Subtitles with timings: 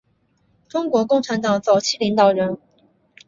[0.67, 2.57] 中国共产党早期领导人。